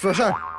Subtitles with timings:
[0.00, 0.49] 说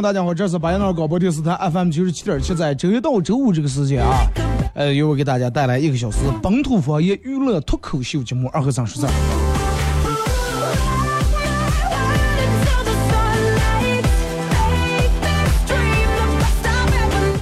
[0.00, 4.30] 大家好，这是白杨岛广播电视台 FM 九十七点七，在周一到周五这个时间啊，
[4.74, 9.10] 呃，由我给大家带来一个小时本土方言娱乐脱口秀节目《二和尚说事儿》。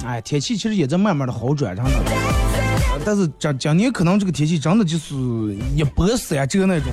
[0.07, 1.91] 哎，天气其实也在慢慢的好转，真的。
[3.05, 5.13] 但是今今年可能这个天气真的就是
[5.75, 6.91] 一波三折那种，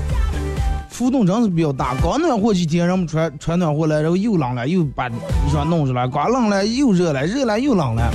[0.95, 1.93] 浮动真是比较大。
[2.01, 5.13] 刚暖和几天，人们穿穿暖和了，然后又冷了，又把衣
[5.53, 8.13] 裳弄出来，刚冷了又热了，热了又冷了。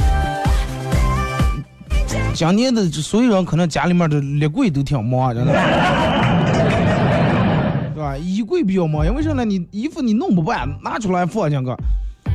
[2.34, 5.52] 今年的所有人可能家里面的立柜都挺忙，真的，
[7.94, 8.18] 对吧？
[8.18, 9.44] 衣柜比较忙，因为啥呢？
[9.44, 11.72] 你衣服你弄不完，拿出来放进去。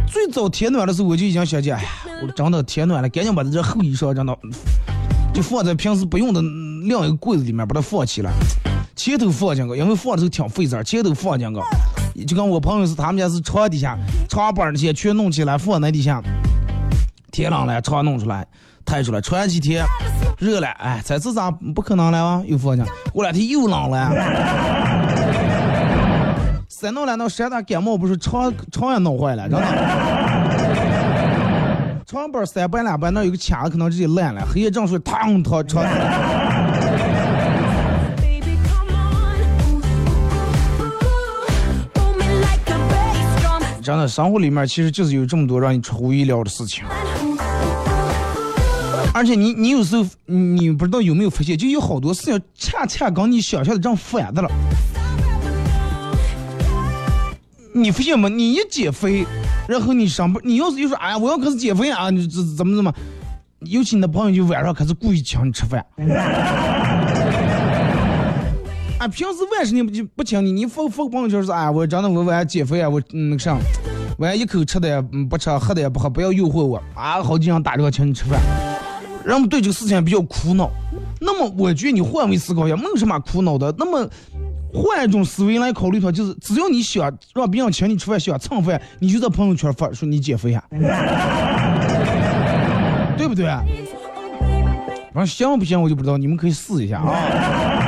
[0.06, 1.88] 最早天暖的时候，我就已经想起，哎呀，
[2.22, 4.36] 我真的天暖了，赶紧把这厚衣裳真的
[5.32, 6.42] 就放在平时不用的
[6.86, 8.30] 晾一个柜子里面，把它放起来，
[9.04, 11.46] 前头放进去，因为放的时候挺费事儿，前头放进
[12.14, 13.98] 去，就跟我朋友是他们家是床底下，
[14.30, 16.22] 床板那些全弄起来放那底下，
[17.30, 18.46] 天冷了床弄出来，
[18.82, 19.84] 抬出来，穿几天
[20.38, 22.42] 热了，哎，这次咋不可能了啊？
[22.46, 24.10] 又放进去，过两天又冷了。
[26.70, 29.66] 三弄两弄，山大感冒不是床床也弄坏了，真的。
[32.06, 35.84] 床板三掰两半，那有个卡子可能直接烂了，黑夜正睡，嘡躺床。
[43.84, 46.82] 真的，生活里面其实就是有这么多让你出乎意料的事情，
[49.12, 54.50] 而且你你有时候你不知道有没有发现，就有好多事情恰恰跟你想象的正反的了。
[57.74, 58.26] 你发现吗？
[58.30, 59.26] 你一减肥，
[59.68, 62.90] 然后你上班，你要是就说，哎呀，我要开始减肥啊，你怎怎么怎么，
[63.60, 65.84] 尤其你的朋友就晚上开始故意请你吃饭。
[69.04, 73.54] 啊，平时晚上你不就不请你，你发发朋友圈是哎，我真的我晚上减肥啊，我那个啥，
[74.16, 74.98] 晚上一口吃的也
[75.28, 77.22] 不吃，喝的也不喝，不要诱惑我啊！
[77.22, 78.40] 好几天打电话请你吃饭，
[79.22, 80.70] 人们对这个事情比较苦恼。
[81.20, 83.74] 那么我觉得你换位思考一下，没有什么苦恼的。
[83.76, 84.08] 那么
[84.72, 90.64] 换一种思维来考虑的话，就是只要你想让别人请你吃饭，想蹭饭，你就在朋友圈发说你减肥呀、
[93.18, 93.44] 对不对？
[95.12, 97.83] 反正行不行我就不知道，你们可以试一下啊。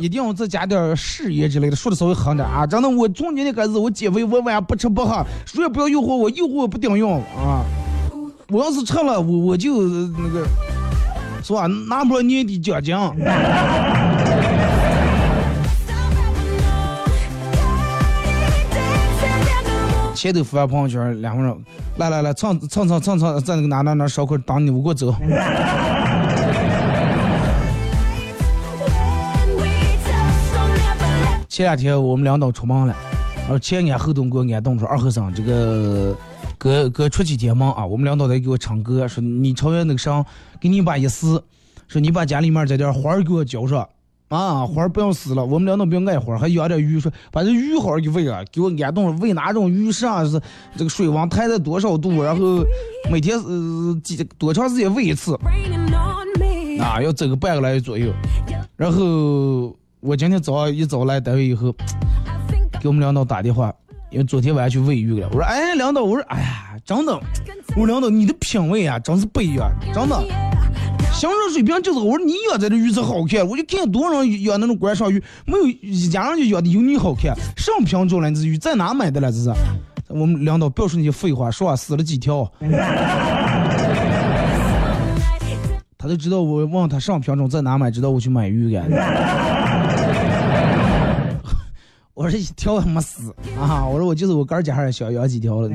[0.00, 2.66] 一定要再加点事业之类的，说的稍微狠点啊！
[2.66, 7.62] 真的，我从今天开始我减肥，我晚上不吃不喝，谁也不要诱惑我，诱惑我不顶用啊！
[8.48, 10.46] 我要是吃了，我我就那个，
[11.44, 11.66] 是吧？
[11.88, 12.96] 拿不了年底奖金。
[20.14, 21.54] 前头发朋友圈，两个人
[21.98, 25.14] 来来来蹭蹭蹭蹭蹭，在那个哪哪哪烧烤等你，我给我走。
[31.60, 32.96] 前两天我们领导出门了，
[33.40, 36.16] 然后前安后东给我安顿说二和尚这个
[36.56, 40.24] 哥哥出几天忙啊，我们领导得给我唱歌，说你超越那个啥，
[40.58, 41.44] 给你把一死，
[41.86, 43.86] 说你把家里面这点花儿给我浇上。
[44.28, 50.40] 啊，花儿不要死了，我们领导不要爱花儿，还养点鱼，说把这鱼好好给喂了，给我安顿喂哪种鱼啥是
[50.78, 52.64] 这个水温抬在多少度，然后
[53.12, 55.38] 每天呃几多长时间喂一次
[56.80, 58.10] 啊，要走个半个来月左右。
[58.78, 61.70] 然后我今天早上一早来单位以后，
[62.80, 63.70] 给我们领导打电话，
[64.08, 65.28] 因为昨天晚上去喂鱼了。
[65.28, 67.12] 我说，哎，领导，我说，哎呀，真的，
[67.76, 70.18] 我说领导，你的品味啊，真是不一样，真的。
[71.12, 79.30] 行政水平就是，我说你养这的鱼才好看，我就看多少人养那种观赏鱼，没有一家人就养的有你好看，上品种了，这鱼在哪买的了？
[79.30, 79.52] 这是，
[80.08, 82.50] 我们领导不要说那些废话，说话死了几条。
[85.98, 88.88] 他就知道我问他上品种在哪买，知道我去买鱼干。
[92.20, 93.82] 我说一条他没死啊！
[93.88, 95.70] 我说我就是我哥儿家还是小养几条了。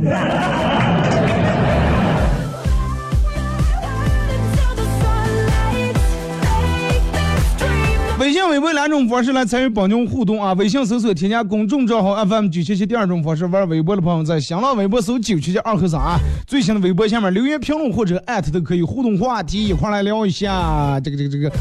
[8.19, 10.53] 微信、微博两种方式来参与帮您互动啊！
[10.53, 21.51] 微信搜索添加公众账号 FM 九七七，第二种方式玩微博的朋友在新浪微博搜九七七二和三啊，最新的微博下面留言评论或者艾特都可以互动话题，一块来聊一下这个这个这个，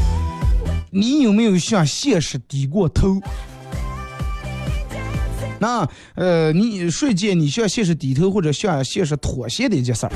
[0.91, 3.19] 你有没有向现实低过头？
[5.65, 10.11] 那呃，你睡前你向现实低头或者向现实妥协的一件事儿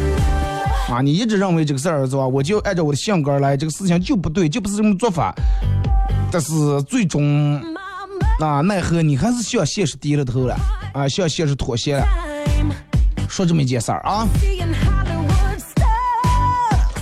[0.92, 2.28] 啊，你一直认为这个事儿是吧？
[2.28, 5.34] 我就按照我的性格来，这个事情就不对，就不是这么做法。
[6.32, 7.60] 但是最终
[8.40, 10.56] 啊，奈何你还是向现实低了头了
[10.94, 12.06] 啊，向现实妥协了。
[13.28, 14.28] 说这么一件事儿啊，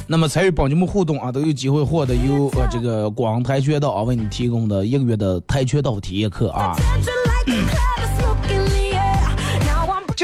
[0.08, 6.74] 那么参与帮你们互动啊，都有机会获得由呃这个广跆拳道啊为你提供的一个月的跆拳道体验课啊。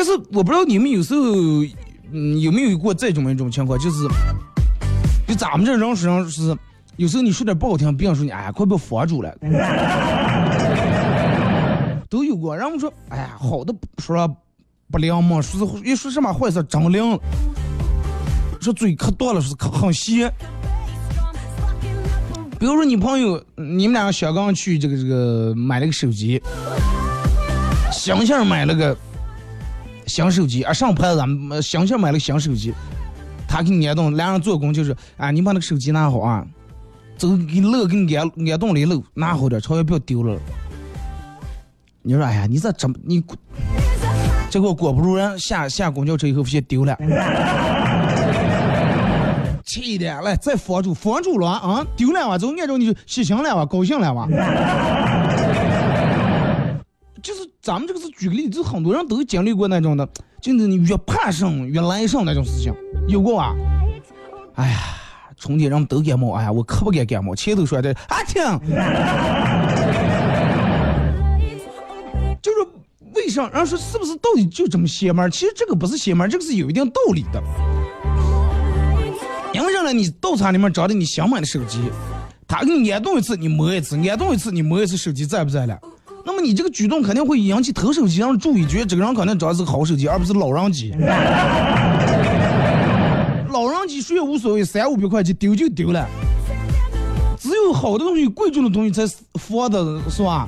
[0.04, 1.22] 就是我不知道你们有时候
[2.12, 4.06] 嗯有没有过这种一种情况，就是
[5.26, 6.58] 就咱们这人实际上是
[6.98, 9.34] 有时候你说点不好听，别人说你哎呀快被佛住了，
[12.10, 12.54] 都有过。
[12.54, 14.30] 然后说哎呀好的说了
[14.92, 17.18] 不灵嘛，说是一说什么坏事真灵，
[18.60, 20.30] 说嘴可多了，说是可很邪。
[22.60, 26.44] 比如说你朋友你们两个小刚去这个这个买了个手机，
[27.90, 28.98] 想想买了个。
[30.08, 32.74] 新手机啊，上牌子咱们想想买了新手机，
[33.48, 36.46] 他给你安动，两人做工就是啊，你把那个手机拿好啊，
[37.18, 40.40] 走给漏给你安安动里漏，拿好点，超越不要丢了。
[42.02, 43.24] 你说哎呀，你这怎么你？
[44.50, 46.96] 结果果不如人，下下公交车以后发现丢了，
[49.66, 54.28] 气的来再防住，防住了啊，丢了哇，就按照你就喜庆了哇，高兴了哇。
[57.24, 60.06] 就是咱们这个是举个例子，很多人都经历过那种的，
[60.42, 62.76] 就是你越怕生越来生那种事情，
[63.08, 63.56] 有过啊？
[64.56, 64.78] 哎呀，
[65.38, 68.44] 春天人们都感冒，哎呀，我可不敢感冒，前头说的啊听，
[72.42, 72.58] 就是
[73.16, 73.48] 为啥？
[73.48, 75.32] 人说是不是到底就这么邪门？
[75.32, 77.42] 其实这个不是邪门，这个是有一定道理的。
[79.54, 79.94] 因为啥呢？
[79.94, 81.80] 你道场里面找的你想买的手机，
[82.46, 85.80] 他给你安动一次，你摸一次，安动一次，你摸一次，手机在不在了？
[86.26, 90.94] 那么你这个举动肯定会引起偷手机人注意，觉得这个人可能找的是个好手机，而不是老人机。
[93.52, 96.08] 老人机谁也无所谓，三五百块钱丢就丢了。
[97.38, 100.48] 只有好的东西、贵重的东西才放的是吧？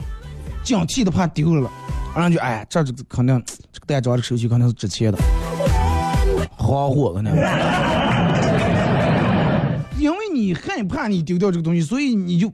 [0.63, 1.69] 警惕的怕丢了，
[2.16, 5.18] 然后就哎，这这肯定这个单张的手机肯定是值钱的，
[6.56, 7.36] 好货可能。
[10.00, 12.51] 因为你害怕你丢掉这个东西，所以你就。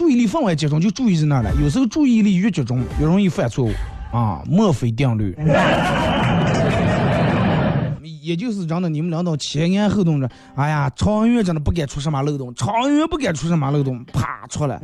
[0.00, 1.54] 注意力分外集中，就注意在那了。
[1.60, 3.70] 有时候注意力越集中，越容易犯错误
[4.10, 4.40] 啊！
[4.46, 5.36] 墨菲定律。
[8.22, 14.80] 也就是真的，你们领导前言后动着，哎呀，长远真的不敢出什么漏洞，长远不敢出什么漏洞，啪出来。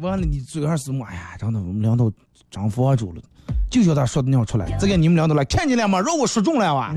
[0.00, 1.04] 完了，你最后是么？
[1.10, 2.10] 哎呀，真的，我们领导
[2.50, 3.20] 真防住了，
[3.68, 4.66] 就叫他说的那样出来。
[4.80, 6.00] 这个你们领导来看见了吗？
[6.00, 6.94] 让我说中了哇！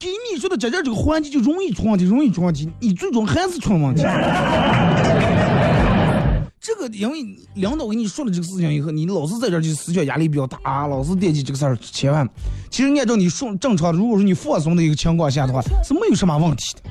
[0.00, 4.02] 给你说的在这这个环节就容易出问题，容易出问题，你最终还是出问题。
[6.58, 12.26] 这个因为领导跟你说了这个事情以后，你老是在这就思想压力比较大，老是惦记这个事儿，千万。
[12.70, 16.90] 其实按照你说正常，如果说你放松的一个情况下的话，是没有什么问题的。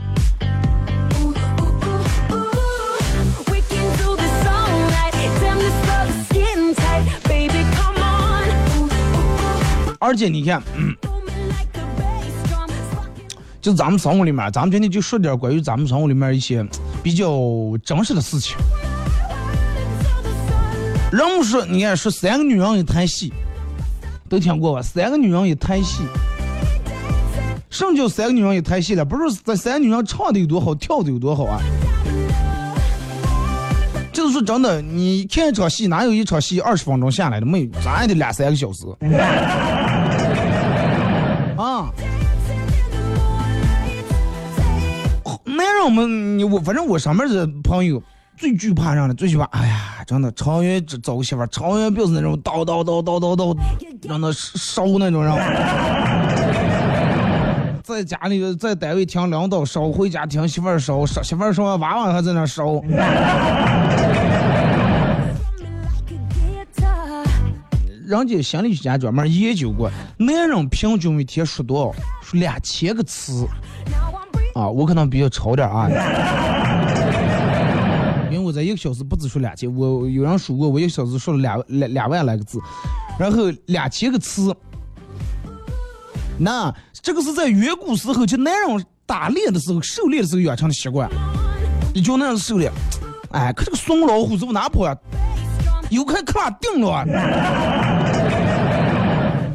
[9.98, 10.96] 而且你看，嗯。
[13.62, 16.66] 就咱们生活里面，咱们今天就说点关于咱们生活里面一些
[17.04, 17.30] 比较
[17.84, 18.56] 真实的事情。
[21.12, 23.34] 人们说，你看说三个女人一台戏，
[24.30, 24.82] 都听过吧？
[24.82, 26.04] 三个女人一台戏，
[27.70, 29.04] 什么叫三个女人一台戏了？
[29.04, 31.60] 不是这三个女人唱的有多好，跳的有多好啊？
[34.14, 37.46] 就是说真的，你看一场戏，哪有一场戏二十分钟下来的？
[37.46, 38.86] 没有，咱也得两三个小时。
[45.90, 48.00] 我们，我反正我上面的朋友
[48.38, 53.58] 最惧怕啥的，最惧怕，哎呀，真的，长远找个媳妇，长远不是那种叨叨叨叨叨叨，
[54.08, 55.34] 让他烧那种人，
[57.82, 62.80] 在家里在单位听领导烧，回家听媳妇烧，烧媳妇烧完娃娃还在那烧。
[68.06, 71.92] 人家心理学家专门研究过，男人平均每天说多少？
[72.22, 73.48] 说两千个词.
[74.60, 75.88] 啊，我可能比较潮点啊。
[78.30, 82.60] 因为我在一个小时不止说两千，我有人数过，我一个小时说了两两两万来个字，
[83.18, 84.54] 然后两千个词。
[86.38, 91.10] 那这个是在远古时候，就男人打猎的时候、狩猎的时候养成的习惯。
[91.94, 92.70] 你就那样狩猎，
[93.32, 94.96] 哎，可这个松老虎是不哪跑呀？
[95.90, 97.04] 有看克拉定了啊！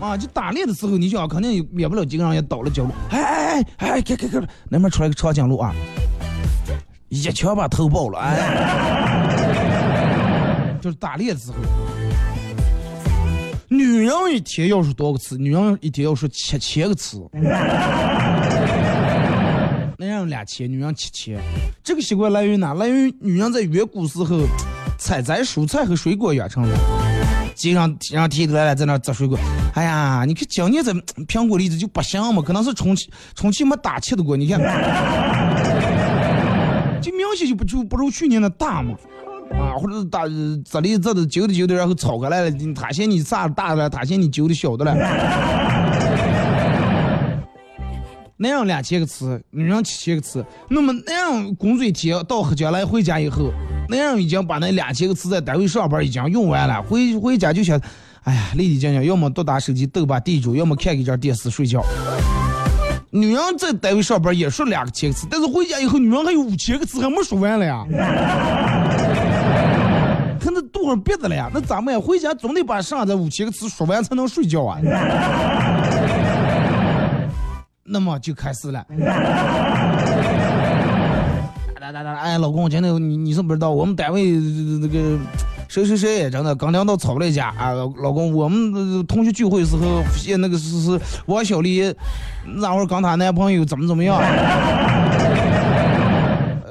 [0.04, 2.90] 啊，就打猎的时候，你想肯定也免不了几个人也倒了脚了。
[3.08, 5.74] 哎哎哎哎，看看看，那边出来个长颈鹿啊，
[7.08, 8.36] 一枪把头爆了，哎，
[10.82, 11.56] 就是打猎的时候。
[13.68, 15.38] 女人一天要说多少个词？
[15.38, 17.26] 女人一天要说七千个词。
[19.96, 21.40] 男人两千，女人七千。
[21.82, 22.74] 这个习惯来源于哪？
[22.74, 24.42] 来源于女人在远古时候
[24.98, 26.76] 采摘蔬菜和水果养成的。
[27.54, 29.38] 街上让提头来了，在那摘水果。
[29.74, 30.92] 哎呀，你看今年这
[31.24, 34.36] 苹果、荔枝就不行嘛，可能是充气充气没打气的过。
[34.36, 34.60] 你看，
[37.00, 38.94] 就明显就不就不如去年的大嘛。
[39.52, 40.22] 啊，或者是打
[40.64, 44.94] 这里这的揪的揪的，然后炒过来了，他嫌你啥大的，他嫌你揪的小的了。
[48.36, 53.52] 那样两千个词，女人七千个词，那么那样工作一天到将来回家以后，
[53.88, 57.80] 那样已经把那两千个词在单位上班已经用完了，回回家就想，
[58.22, 61.84] 哎呀，累的讲讲，要么多打手机斗把地主，要么看一阵电视睡觉。
[63.10, 67.84] 女人在单位上班也说两个千个词，但是回家以后，女人还有五千个词还没说完了呀。
[70.40, 74.78] 看那肚上别的了呀，那咱们呀回家总得把剩下的五千个词说完才能睡觉啊。
[77.86, 78.84] 那么就开始了。
[81.92, 84.30] 哎，老公，今天你你是不知道，我们单位
[84.80, 85.18] 那个
[85.68, 87.74] 谁谁谁真的刚领导吵了一架啊！
[87.98, 90.02] 老公，我们呃同学聚会的时候，
[90.38, 91.94] 那个是是王小丽
[92.56, 94.18] 那会儿跟她男朋友怎么怎么样。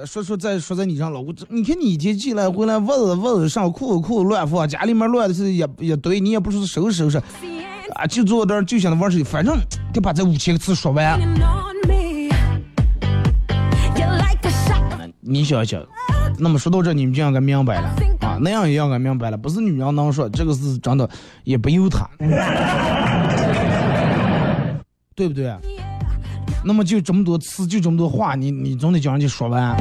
[0.06, 7.20] 说说在说在你上，老公，你看你一天进来回来，袜子袜子上，裤子裤子乱放，家里面乱的是也也堆，你也不说收拾收拾，
[7.94, 9.56] 啊，就坐那儿就想着玩手机，反正
[9.94, 11.20] 得把这五千个字说完。
[15.26, 15.82] 你想想，
[16.38, 17.88] 那么说到这，你们就应该明白了
[18.22, 21.10] 啊，那样也应该明白了，不是女人能说，这个是真的，
[21.46, 22.10] 也不由她，
[25.16, 25.56] 对不对？
[26.66, 29.74] 那么就这么多词，就这么多话，你你总得叫人家说完。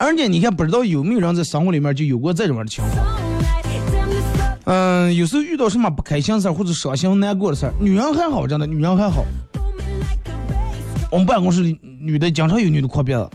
[0.00, 3.27] 而且你看，不知道有没有人在生活里面就有过这种的情况？
[4.70, 9.24] 嗯，有时候遇到什么不开心事儿或者伤心难过的事儿，女人还好，真的，女人还好。
[11.10, 13.26] 我们办公室女的经常有女的哭鼻子，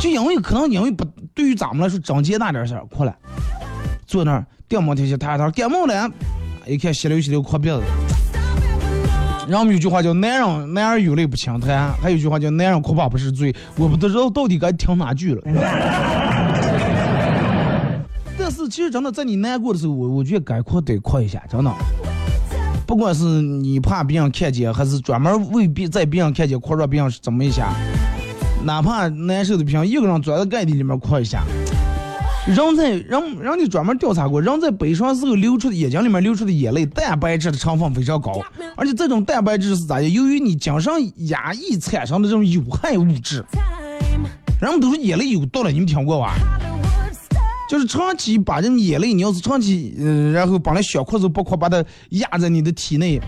[0.00, 3.14] 就因为可能因为不对于咱们来说整洁那点事儿，哭了，
[4.06, 6.10] 坐那儿掉毛天气，他他感冒了，
[6.66, 7.82] 一看稀溜稀溜哭鼻子。
[9.46, 13.54] 然后们有句话叫“男人男儿有泪不轻弹”，还有句话叫“男人哭吧不是罪”。
[13.76, 15.42] 我不知道到底该听哪句了。
[18.68, 21.72] 其实真的在你难过的时候，我我觉得该哭得哭一下，真的。
[22.86, 27.74] 不管是你怕别人看见，还是专门为别在别人看见哭让别人怎么一下，
[28.64, 31.42] 哪怕难受的不行，一个人钻到盖地里面哭一下。
[32.46, 38.40] 人在人人家专门调查过，人在悲伤时候流出的眼睛里面流出的眼泪，蛋白质的成分非常高，
[38.74, 40.08] 而且这种蛋白质是咋的？
[40.08, 40.90] 由于你精神
[41.28, 43.44] 压抑产生的这种有害物质，
[44.62, 46.36] 人们都说眼泪有毒了，你们听过吧？
[47.68, 53.20] 就是长期把这眼泪，你要是长期，呃，然后把那小裤子不哭，把它压在你的体内，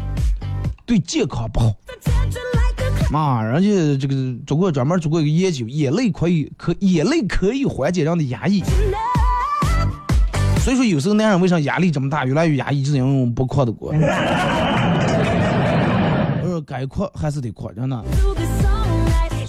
[0.87, 1.71] 对健康不好。
[3.11, 3.69] 嘛，人家
[3.99, 4.15] 这个
[4.47, 8.63] 做过专门做过一个研究，眼泪可以可眼泪可以缓解人的压抑。
[10.61, 13.93] 所以说，有时候男人为啥压力这么大，越来越压抑，就是因为不哭的过。
[16.43, 18.05] 呃，该哭还是得哭，真的。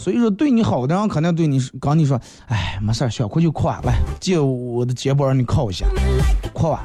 [0.01, 5.85] 所以说对你好的人肯定对你刚你说，哎，没事儿，想哭就哭啊，来借我的肩膀让你靠一下，
[6.53, 6.83] 哭吧。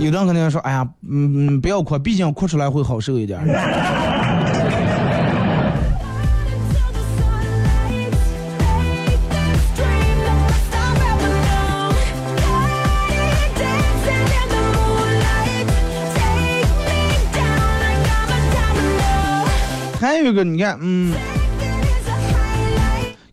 [0.00, 3.38] 有的人肯定说，哎呀，嗯嗯，不要哭，毕竟哭出来会好受一点。
[20.00, 21.14] 还有一个，你看，嗯。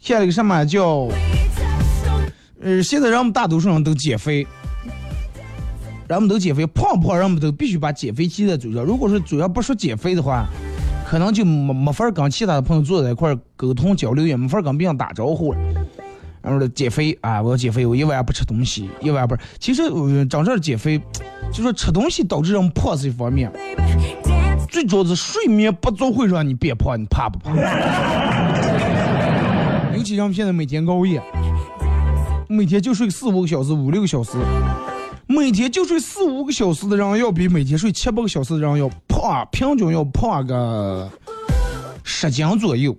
[0.10, 1.08] 建了个什么叫，
[2.64, 4.48] 呃，现在人们大多数人都减肥，
[6.08, 8.84] 人们都减肥，胖不胖人们都必须把减肥记在嘴上。
[8.84, 10.48] 如果说嘴上不说减肥的话，
[11.08, 15.60] 可能就没没法跟其他的朋友坐在一块沟通交流，也没法跟别人打招呼了。
[16.42, 19.42] 然后呢减肥啊，我要减肥，我一晚不吃东西，一晚不是。
[19.60, 19.84] 其实
[20.26, 21.00] 真正减肥，
[21.54, 23.52] 就说吃东西导致人胖是一方面，
[24.72, 27.52] 最主要是睡眠不足会让你变胖，你怕不怕？
[30.00, 31.22] 尤其咱们现在每天熬夜，
[32.48, 34.38] 每天就睡四五个小时、五六个小时，
[35.28, 41.12] 每天就睡四五个小时的人，要比每天睡七八个小时的人要胖，平均要胖个
[42.06, 42.96] 十斤左右。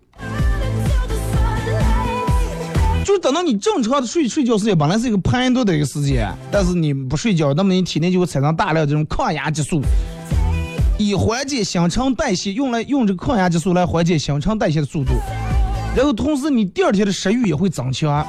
[3.02, 9.80] 就是等到你正常的睡睡觉时间，本来是一个排毒的一个时间，但是你不睡觉，那么你体内就会产生大量这种抗压激素，
[10.98, 15.12] 以缓解新陈代谢，用来用这个抗压激素来缓解新陈代谢的速度。
[15.96, 18.26] 然后同时你第二天的食欲也会增强。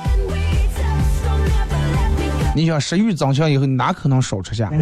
[2.55, 4.69] 你想食欲增强以后，你哪可能少吃下？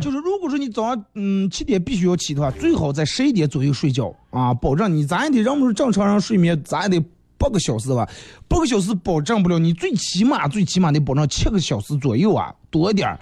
[0.00, 7.04] 就是如果说你早上嗯七点必须要起的话，最好在十一点左右睡觉啊，保证你咱也得让我们正常人睡眠，咱也得
[7.36, 8.08] 八个小时吧，
[8.48, 13.18] 八个小时保证不了，你最起码最起码得保证七个小时左右啊，多一点儿。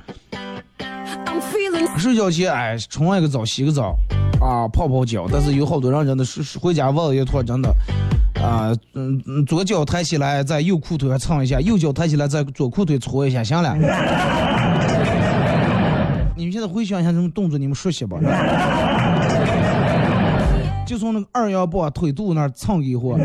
[1.98, 3.96] 睡觉前哎冲一个澡洗个澡
[4.46, 7.68] 啊泡泡脚，但是有好多人真的是回家问了一坨真的。
[8.40, 13.74] 啊，嗯，左脚抬起来，在右裤腿上蹭一下；右脚抬起来，在左裤腿搓一下，行了。
[16.36, 18.18] 你们现在回想一下这种动作，你们熟悉吧？
[20.86, 23.18] 就从那个二幺八腿肚那儿蹭一会儿，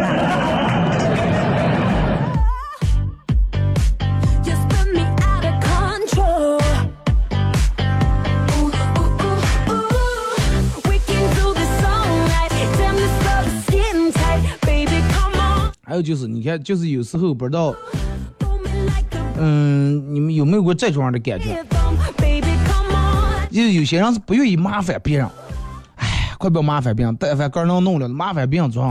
[15.92, 17.76] 还有就是，你看，就是有时候不知道，
[19.38, 21.62] 嗯，你们有没有过这种样的感觉？
[23.52, 25.28] 就是有些人是不愿意麻烦别人，
[25.98, 28.90] 哎，快不要麻烦别人，但凡个人能弄了，麻烦别人做。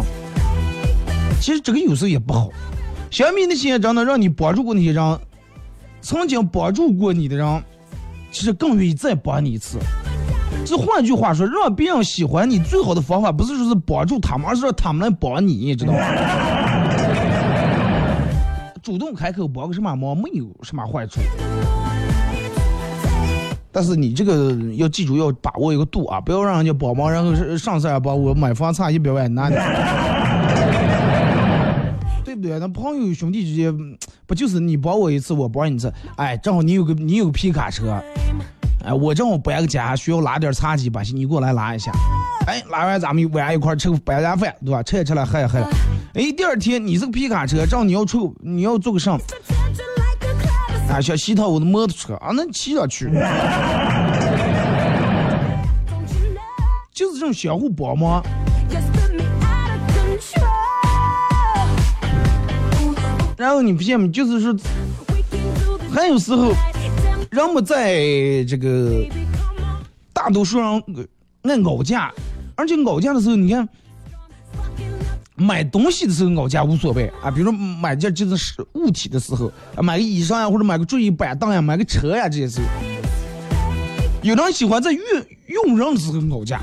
[1.40, 2.50] 其实这个有时候也不好，
[3.10, 5.18] 相比那些真的让你帮助过那些人，
[6.02, 7.62] 曾经帮助过你的人，
[8.30, 9.78] 其实更愿意再帮你一次。
[10.66, 15.98] 这换句话说，让别人喜欢你最好的方法，不是说是帮助他们，而是让他们来帮，你知道吗？
[18.82, 21.20] 主动开口帮个什么忙，没有什么坏处。
[23.72, 29.56] 但是你这个要记住，要把握一个度啊，不要让人家帮忙，然后是上次还帮我买房差一百万拿的，
[32.24, 32.58] 对不对？
[32.58, 35.92] 那朋友兄弟之间嗯不就是你帮我一次，我帮你一次？
[36.16, 38.02] 哎，正好你有个你有个皮卡车，
[38.84, 41.92] 哎，我正好搬个家，需要拉点茶几吧，你给我来拉一下。
[42.46, 44.82] 哎，拉完咱们晚上一块吃个白家饭，对吧？
[44.82, 45.68] 吃也吃了，喝也喝了。
[46.14, 49.16] 诶第二天你是个皮卡车仗你要出你要做个啥
[50.88, 53.08] 啊想洗趟我的摩托车啊那骑上去。
[56.92, 58.22] 就是这种相互帮忙
[63.38, 64.54] 然后你不信就是说
[65.94, 66.52] 还有时候
[67.30, 69.06] 人们在这个
[70.12, 70.82] 大多数人
[71.42, 72.12] 爱熬架
[72.56, 73.66] 而且熬架的时候你看
[75.40, 82.66] 买东西的时候吵架无所谓啊，比如说买件就是物体的时候，啊买个衣裳呀，或者买个桌椅板凳呀，买个车呀这些时候，
[84.22, 85.02] 有的人喜欢在用
[85.48, 86.60] 用人的时候吵架。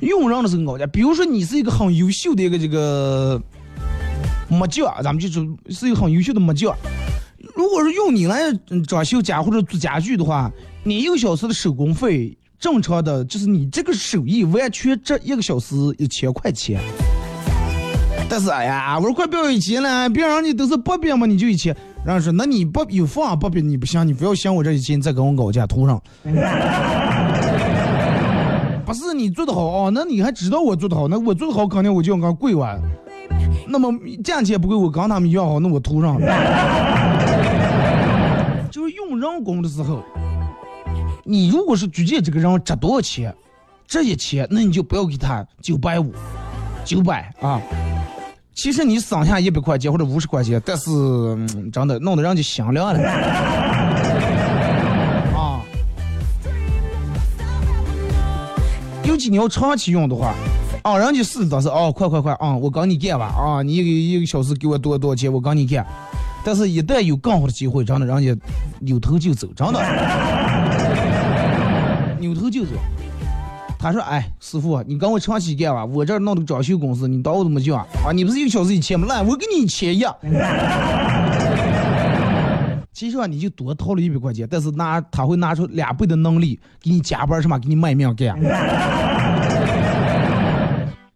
[0.00, 3.42] 用人的时候吵架，比如说你是一个很优秀的一个这个
[4.48, 6.76] 木匠，咱们就是是一个很优秀的木匠。
[7.56, 8.52] 如果是用你来
[8.86, 10.52] 装修家或者做家具的话，
[10.84, 16.80] 你一个小时的手工费，正常的就是你这个手艺完全这一个小时一千块钱。
[18.28, 21.74] 但是哎呀，我说快不要一千了，别人家都是八百嘛，你就一千。
[22.04, 26.02] 然后说那你不有房八百你不行，你不要嫌我这一千，再跟我搞价图上。
[28.84, 32.80] 不是你做的好哦，那你还知道我做的好，那我做的好肯定我就要跟贵完。
[33.66, 33.92] 那么
[34.24, 36.18] 价钱不贵，我跟他们一样好，那我图上。
[38.70, 40.02] 就是用人工的时候，
[41.30, 43.34] 你如果是举荐这个人值多少钱，
[43.86, 46.10] 这一千，那你就不要给他九百五，
[46.86, 47.60] 九百啊。
[48.54, 50.88] 其实你省下一百块钱或者五十块钱，但是、
[51.70, 52.98] 真的弄得人家心凉了。
[55.36, 55.60] 啊，
[59.04, 60.34] 尤其你要长期用的话，
[60.80, 65.86] 啊，人家是倒是哦，快快快啊，我跟你干吧啊，你一个一个小时给我多多少钱，我跟你干。
[66.42, 68.34] 但是，一旦有更好的机会，真的人家
[68.80, 69.78] 扭头就走，真的
[72.28, 72.72] 扭头就走。
[73.78, 77.86] 他说：“哎，师傅，你跟我长期干吧，我这儿弄的装修公司，你当我怎么叫啊？
[78.04, 79.06] 啊，你不是一个小时一千吗？
[79.08, 80.02] 来，我给你一千一。
[82.92, 88.36] 其实啊，你就多掏了一百块钱，但是拿他会拿出两倍的能力给你加班什么，给你卖命干。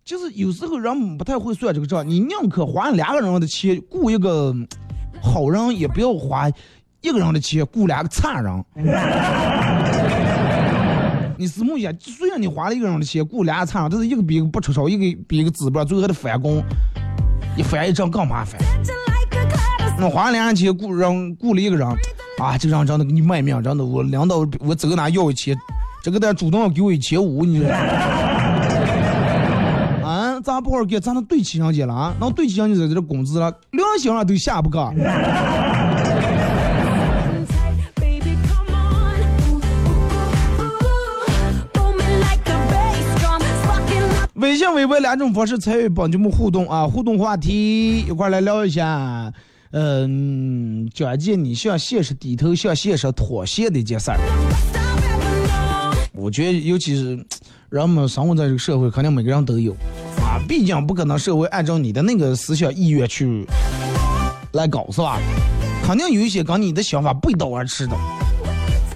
[0.04, 4.54] 就是有时候人不太会算这个账，你宁可花两个人的钱雇一个
[5.20, 6.48] 好人，也不要花
[7.00, 8.64] 一个人的钱雇两个差人。
[11.42, 16.62] 你思慕一下，虽然你花了一个人的钱雇俩差人，但是一个比一个不出手，一个比一个资本，最后还得返工，
[17.56, 18.60] 一翻一张更麻烦。
[18.60, 21.84] like a cloud 我花了两人钱雇人雇了一个人，
[22.38, 25.58] 啊，这个人真的给你卖命，真的，我领导我走哪要一千，
[26.00, 27.68] 这个得主动给我一千五，你说？
[30.06, 32.14] 啊，咋不好给咱能对齐上去了啊？
[32.20, 34.78] 能对齐上去在这工资了，良心上都下不个。
[44.52, 49.32] 微信、微博两种方式参与帮节目互动啊，互动话题一块来聊一下。
[49.70, 54.18] 嗯，讲件你向现实低头、向现实妥协的一件事儿。
[56.12, 57.24] 我觉得，尤其是
[57.70, 59.72] 人们生活在这个社会，肯定每个人都有
[60.20, 63.46] 啊，毕竟不可能社会按照你的那个思想意愿去
[64.52, 65.18] 来搞，是吧？
[65.82, 67.96] 肯定有一些跟你的想法背道而驰的。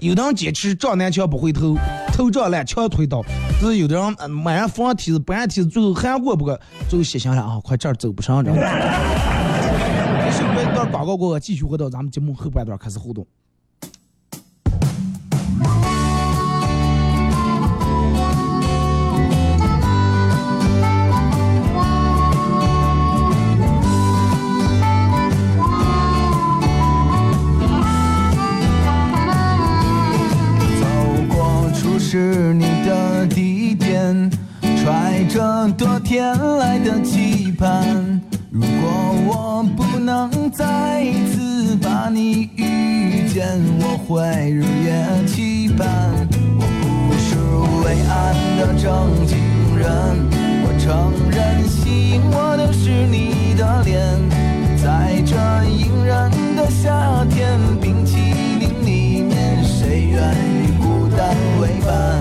[0.01, 1.75] 有的人坚持撞南墙不回头，
[2.17, 3.21] 头撞烂墙推倒；
[3.61, 8.63] 但是有的人呃满人扶上梯子，不按梯子，最后还过不过，最后写下来啊，快这儿走不上，知道吗？
[10.57, 13.27] 这一段广告过后，继续回到咱们节目后半段开始互动。
[32.17, 34.31] 是你的地点，
[34.63, 38.19] 揣着多天来的期盼。
[38.51, 45.87] 如果我不能再次把你遇见，我会日夜期盼。
[46.59, 47.37] 我不是
[47.85, 49.37] 伟岸的正经
[49.77, 49.87] 人，
[50.65, 54.01] 我承认吸引我的是你的脸。
[54.83, 55.37] 在这
[55.69, 57.61] 隐忍的夏天，
[61.87, 62.16] 为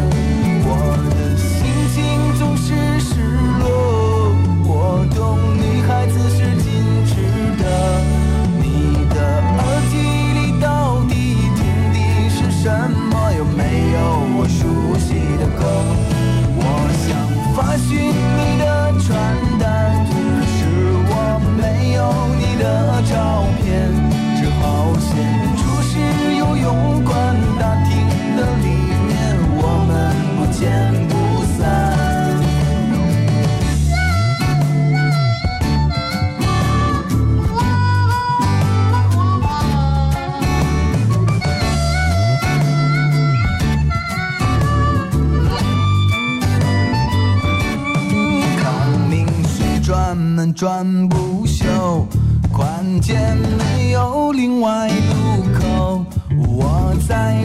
[50.56, 52.08] 转不休，
[52.50, 56.06] 关键没有另外路口。
[56.48, 57.45] 我在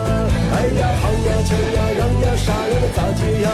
[0.61, 3.49] 哎呀好呀强呀让呀啥呀么咋接呀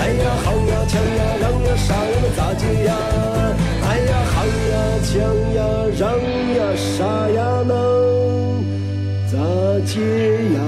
[0.14, 2.90] 呀好呀强呀让呀啥呀么咋接呀
[3.82, 4.74] 哎呀好呀
[5.04, 5.12] 强
[5.52, 5.58] 呀
[5.98, 6.08] 让
[6.56, 7.70] 呀啥呀么
[9.30, 9.36] 咋
[9.84, 10.00] 接
[10.54, 10.58] 呀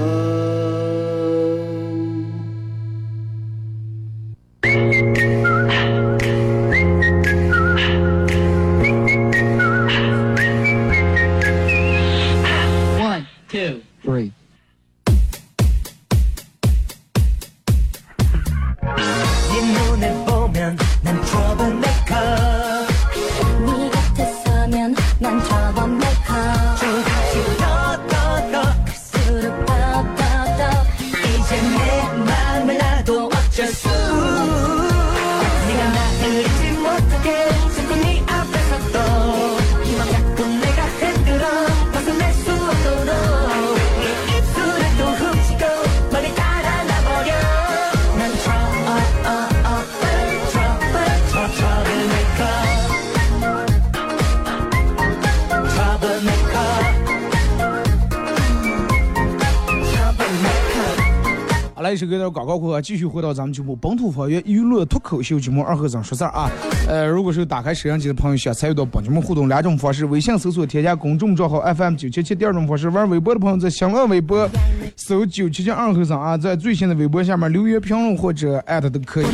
[61.89, 66.47] 来一首歌的广告过后，继续回到咱们节目本土方言娱乐脱口秀节目二和尚说事儿啊。
[66.87, 74.47] 呃，如果是打开摄像机的朋友，想参与到本节目互动两种方式：微信搜索添加公众账号 FM 九七七；第二种方式，玩微博的朋友在新浪微博
[74.95, 79.25] 搜九七七二和尚啊，在最新的微博下面留言评论或者艾特都可以。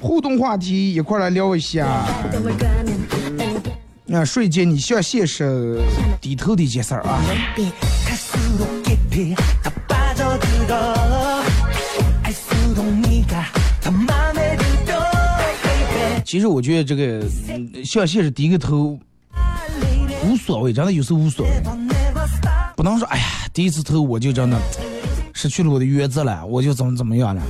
[0.00, 2.06] 互动话题一块来聊一下。
[4.06, 5.78] 那，瞬间你向现实
[6.22, 7.20] 低头的一件事儿啊。
[16.30, 18.96] 其实我觉得这个嗯向现实低个头
[20.24, 21.50] 无所谓，真的有时候无所谓，
[22.76, 24.56] 不能说哎呀低一次头我就真的
[25.34, 27.42] 失去了我的原则了，我就怎么怎么样了。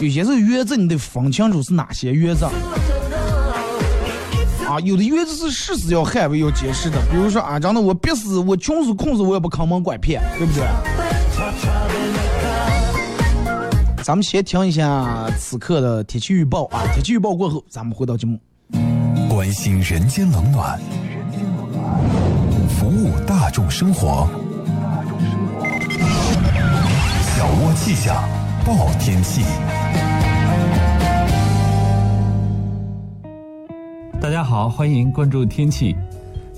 [0.00, 2.46] 有些时候原则你得分清楚是哪些原则。
[4.66, 10.64] 啊，有的原则是誓死要捍卫、要坚持的，比如说啊，真的我憋死，我穷死、困死，我也不坑蒙拐骗，对不对？
[14.06, 18.38] 咱们先听一下此刻的天气预报啊，天气预报过后，咱们回到节目。
[19.28, 20.78] 关心人间冷暖，
[22.68, 24.28] 服务大众生活。
[27.34, 28.22] 小窝气象，
[28.64, 29.42] 报天气。
[34.20, 35.96] 大家好，欢迎关注天气。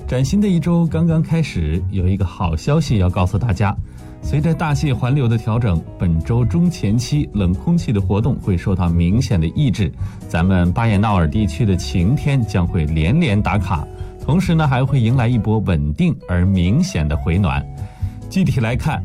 [0.06, 3.74] 崭新的一周刚刚开始，有一个好消息要告诉大家。
[4.20, 9.90] 随着大气环流的调整，本周中前期冷空气的活动会受到明显的抑制，
[10.28, 13.86] 咱们巴彦淖尔地区的晴天将会连连打卡，
[14.22, 17.64] 同时呢还会迎来一波稳定而明显的回暖。
[18.28, 19.02] 具体来看，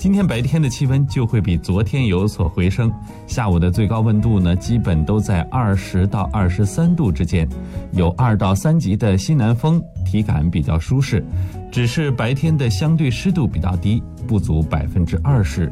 [0.00, 2.90] 今天白天的气温就会比昨天有所回升，
[3.26, 7.46] 下午的最高温度呢，基本都在二十到二十三度之间，
[7.92, 11.22] 有二到三级的西南风，体感比较舒适。
[11.70, 15.70] 只是白天的相对湿度比较低，不足百分之二十。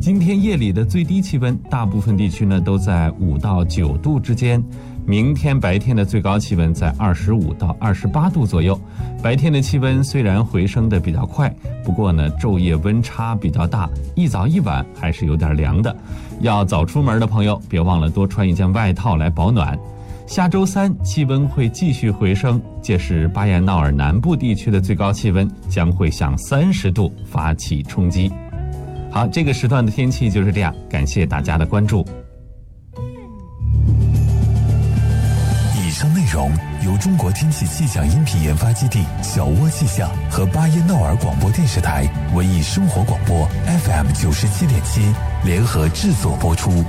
[0.00, 4.62] 今天夜里的最低气温，大部分地区呢都在五到九度之间。
[5.06, 8.78] 明天白天的最高气温在二十五到二十八度左右。
[9.22, 15.94] 白天的气温虽然回升的比较快，不过呢昼夜温差比较大，一早一晚还是有点凉的。
[16.40, 19.78] 要早出门的朋友，别忘了多穿一件外套来保暖。
[20.26, 28.32] 下周三气温会继续回升，届时巴彦淖尔南部地区的最高气温将会向三十度发起冲击。
[29.10, 32.04] 好，这个时段的天气就是这样，感谢大家的关注。
[36.84, 45.00] 由中国天气气象音频研发基地小窝气象和巴彦淖尔广播电视台文艺生活广播 FM 九十七点七
[45.44, 46.84] 联合制作播出。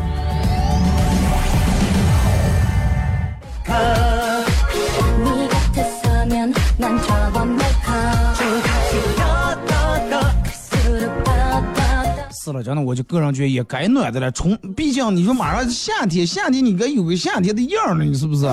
[12.46, 14.30] 是了，真的，我就个人觉得也该暖的了。
[14.30, 18.44] 从毕竟你说马上夏天，夏天你该有个夏天的样了，你是不是？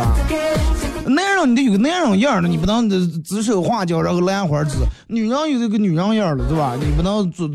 [1.07, 2.89] 男人你得有个男人样了，你不能
[3.23, 4.79] 指手画脚，然后兰花指。
[5.09, 6.75] 女人有这个女人样了，对吧？
[6.81, 7.47] 你不能做。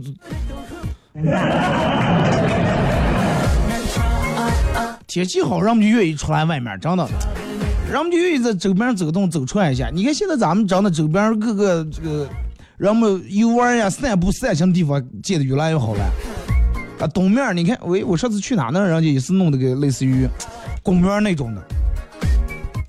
[5.08, 7.08] 天气好，人们就愿意出来外面，真的。
[7.91, 9.89] 人们就愿意在周边走动、走串一下。
[9.91, 12.28] 你看现在咱们真的周边各个这个。
[12.78, 16.12] 人们游玩呀、散步、散心的地方建的越来越好了。
[17.00, 18.80] 啊，东面你看，喂，我上次去哪呢？
[18.80, 20.30] 人家也是弄那个类似于
[20.84, 21.63] 公园那种的，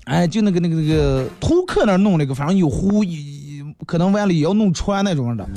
[0.05, 3.03] 哎，就那个那个那个图克那儿弄那个，反正有湖，
[3.85, 5.47] 可能完了也要弄船那种的。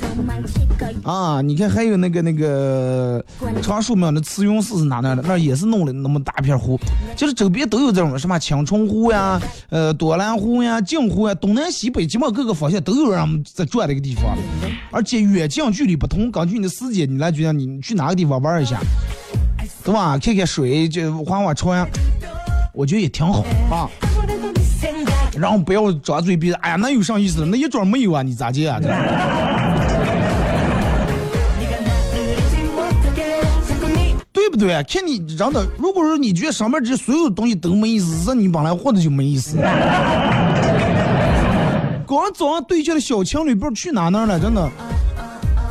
[1.05, 3.25] 啊，你看还有那个那个
[3.63, 5.23] 常熟庙的慈云寺是哪那的？
[5.27, 6.79] 那也是弄了那么大片湖，
[7.17, 14.37] 就是周边都有这种什么青城湖呀、呃多兰湖呀、镜湖呀，东南西北基本上各个方向都有人在转这个地方，
[14.91, 18.81] 而且远近距离不同，根据你的时间，你来决定你去哪个地方玩一下，
[19.85, 20.19] 对吧？
[20.19, 21.89] 看看水，就划划船，
[22.73, 23.89] 我觉得也挺好啊。
[25.39, 27.45] 然后不要张嘴闭嘴，哎呀，那有啥意思？
[27.47, 28.79] 那一桩没有啊，你咋接啊？
[34.33, 34.83] 对不对？
[34.85, 39.57] 看你真的，如果说你觉得上面这所有东西都没意思，那你本来活着就没意思。
[42.07, 44.69] 刚早上对象的小情侣不知道去哪那了，真的，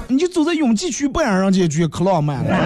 [0.08, 2.58] 你就走在永济区，不让人家觉得可浪漫了。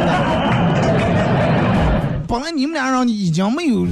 [2.28, 3.86] 本来你们俩人已经没有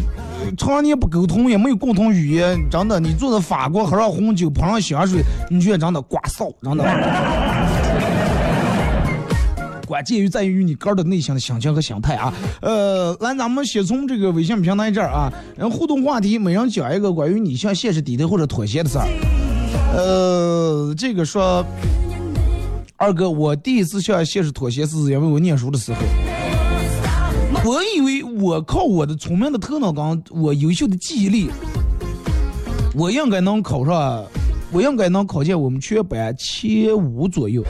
[0.58, 6.84] 常年不沟通，也没有共同语言，真的，你坐在法国喝上红酒，喷上香水，你觉得真的刮臊，真的。
[9.86, 12.34] 关键于在于你个人的内心的心情和心态啊。
[12.62, 19.06] 呃，来，咱们先从这个微信平台这儿啊，然后互动话题，每人讲一个关于你向现实低头或者妥协的事儿。
[19.94, 21.64] 呃，这个说，
[22.96, 26.00] 二哥，我第一次向现实妥协是因为我念书的时候，
[27.64, 27.93] 我一
[28.44, 31.50] 我靠我的聪明的头脑跟我优秀的记忆力，
[32.94, 34.26] 我应该能考上，
[34.70, 37.64] 我应该能考进我们全班前五左右。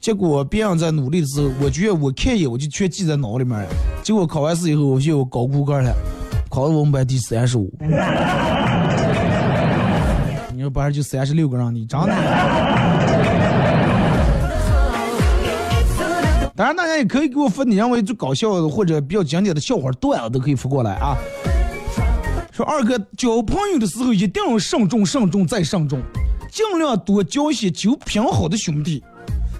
[0.00, 3.68] 结果别人在努力的时候，我觉得我看一眼我就全记在脑里面了。
[4.02, 5.94] 结果考完试以后，我就高估个了，
[6.48, 7.70] 考了我们班第三十五。
[10.54, 12.14] 你说班上就三十六个人，你长的？
[16.56, 21.16] 当然，大家也可以给我发你认为最搞笑的或者比较经典的笑话段子，都可以发过来啊。
[22.52, 26.00] 说二哥交朋友的时候一定要慎重、慎重再慎重，
[26.52, 29.02] 尽量多交些酒品好的兄弟。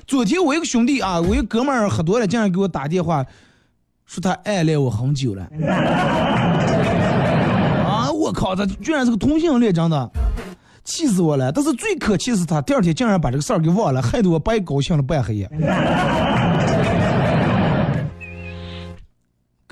[0.06, 3.26] 昨天我一个兄弟啊，我一个哥们儿喝多了，竟然给我打电话，
[4.06, 5.42] 说他暗恋我很久了。
[7.84, 10.10] 啊，我靠，他居然是个同性恋，真的，
[10.84, 11.50] 气死我了！
[11.50, 15.50] 但是最可气是他第二天竟然把这个事儿给忘了，害得我白高兴了半黑夜。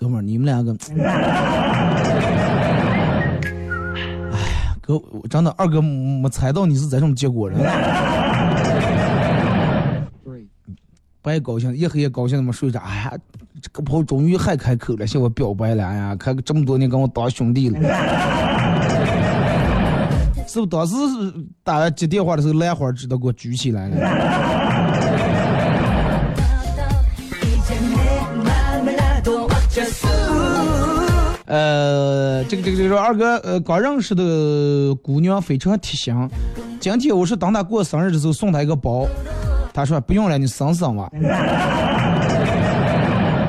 [0.03, 1.05] 哥们儿，你们两个，哎
[4.35, 7.61] 呀，哥，我真的二哥没猜到你是这种结果人。
[11.23, 13.13] 白高兴，一黑夜高兴那么睡着，哎呀，
[13.61, 17.79] 这个炮终于还开口了，向我表白了，哎呀，开这么多年跟我当兄弟了，
[20.49, 20.97] 是不当时
[21.63, 23.97] 打接电话的时候，兰花指都给我举起来了？
[31.47, 36.15] 呃，这个这个这个说二哥，呃，刚认识的姑娘非常贴心，
[36.81, 39.07] 今天我是等她过生日的时候送她一个包。
[39.75, 41.11] 他说不用了，你省省吧。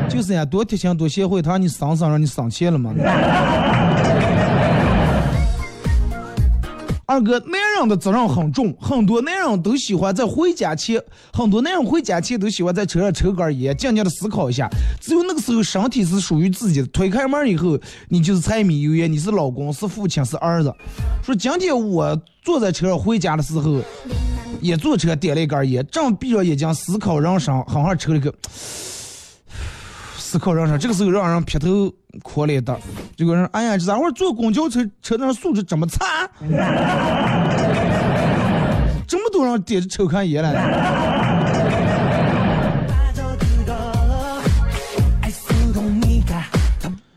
[0.08, 1.42] 就是呀，多贴心多贤惠。
[1.42, 2.94] 他让你省省，让你省钱了吗？
[7.06, 11.02] 二哥，男人的责任很重，很多男人都喜欢在回家前，
[11.34, 14.70] 很多男人回家前都喜欢在车上抽根烟，静静的思考一下。
[15.02, 16.88] 只有那个时候，身体是属于自己的。
[16.88, 17.78] 推开门以后，
[18.10, 20.74] 你就是柴米油盐，你是老公，是父亲，是儿子。
[21.24, 23.82] 说今天我坐在车上回家的时候。
[24.62, 28.34] 也坐车点了一根烟，正闭着眼睛思考人生，好好抽了个
[30.16, 30.80] 思考人生。
[30.80, 32.80] 这个时候让人劈头哭了一道。
[33.16, 36.30] 这个人，哎呀，这咋会坐公交车车上素质这么差？
[39.08, 40.54] 这么多人点着抽根烟了。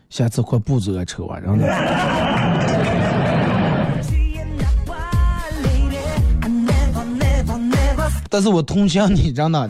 [0.09, 1.67] 下次快不走抽啊，真的。
[8.29, 9.69] 但是我同情你，真的。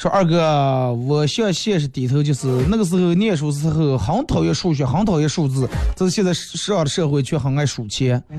[0.00, 8.24] 说二哥，我向现实低头，就是那个时候念书时候很讨厌数学，很讨厌数字，但是现在上的社会却很爱数钱。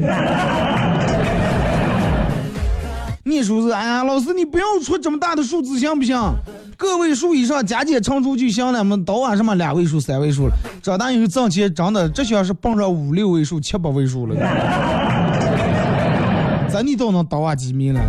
[3.24, 6.20] 念书是，哎呀，老师你不要出这么大的数字行不行？
[6.78, 10.56] 个位数以上加减乘除就行了，我们到啊什么两位数、三位数了。
[10.82, 14.36] 长大以后挣钱真的，这像是蹦上五六位数、七八位数了。
[16.68, 18.02] 咱你都能到啊几米了？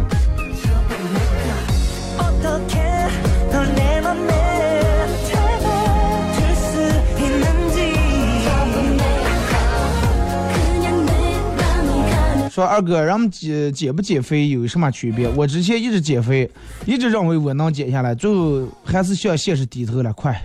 [12.52, 15.26] 说二哥，咱们减减不减肥有什么区别？
[15.30, 16.50] 我之前一直减肥，
[16.84, 20.12] 一直认为我能减下来，最后还是向现实低头了。
[20.12, 20.38] 快，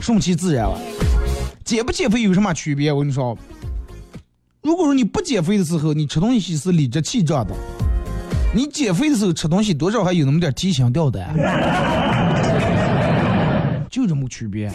[0.00, 0.78] 顺其自然了。
[1.64, 2.92] 减不减肥有什么区别？
[2.92, 3.36] 我跟你说，
[4.62, 7.52] 如果说你不减肥的时候，你吃东西是理直气壮的；
[8.54, 11.34] 你减肥的时候吃东西，多少还有那么点提心吊胆，
[13.90, 14.70] 就这么区别。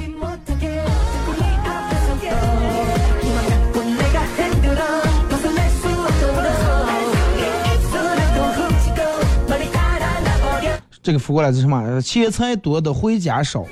[11.06, 12.02] 这个反过来是什么？
[12.02, 13.64] 钱财多的回家少，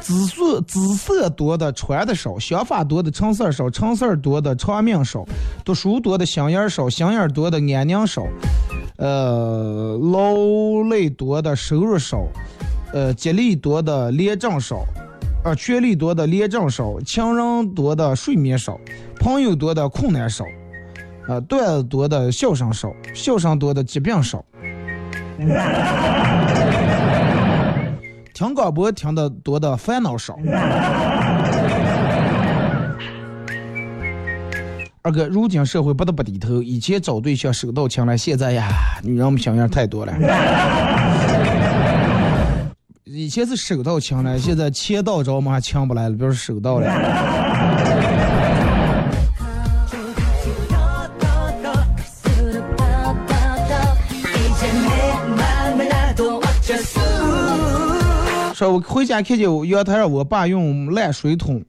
[0.00, 5.26] 姿色姿色多的穿的少，想法多的成事儿少，成事儿多的长命少，
[5.64, 8.24] 读书多的心眼少，心眼多的安宁少，
[8.98, 12.24] 呃，劳累多的收入少，
[12.92, 14.84] 呃，精力多的廉政少，
[15.42, 18.78] 呃，权力多的廉政少，情人多的睡眠少，
[19.18, 20.44] 朋友多的困难少，
[21.26, 24.44] 呃，段子多的笑声少，笑声多的疾病少。
[28.40, 30.34] 听广播听的多的烦恼少。
[35.02, 38.66] 二哥，如今社会不得不低头，以前找对象手到擒来，现在呀，
[39.02, 40.14] 女人们想要太多了。
[43.04, 46.86] 以前是手到擒来，现在钱到着嘛还抢不来了，别说手到了。
[58.60, 61.64] 说我回家看见我阳台上我爸用烂水桶，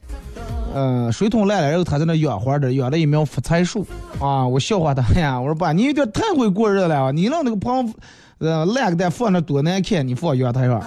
[0.73, 3.87] 呃，水桶烂了，然后他在那养花的，养了一苗发财树
[4.19, 7.93] 啊，我笑话他呀，我说爸，你有点太会过日子了，你让那个棚，
[8.39, 10.83] 呃，烂个蛋放那多难看，你放阳台上，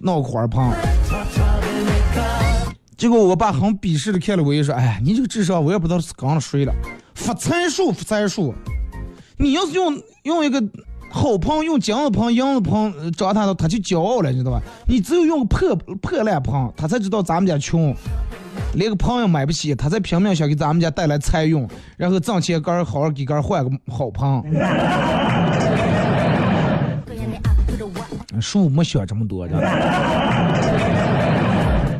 [0.00, 0.70] 闹花棚。
[2.96, 6.72] 结果我爸很鄙视的看了我一眼说，哎，你这个智商我也不知道是刚了谁了，
[7.16, 8.54] 发财树，发财树，
[9.36, 10.62] 你要是用用一个
[11.16, 14.60] 好盆用金子盆、银子盆，折他他就骄傲了，你知道吧？
[14.86, 17.94] 你只有用破破烂盆，他才知道咱们家穷，
[18.74, 24.42] 连个盆也买不起，他才拼命想给咱们家带来财运，然后挣钱干儿，好好给干儿换个好盆。
[28.38, 29.66] 树没想这么多，知道吧？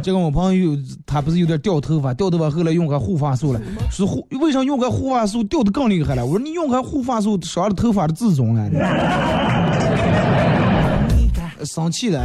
[0.06, 3.60] 这个我朋友他不是有点掉头发掉头发后来用个护发素了。
[3.90, 6.24] 是护为啥用个护发素掉的更厉害了？
[6.24, 8.70] 我说你用个护发素伤了头发的自尊了
[11.64, 12.22] 生气了。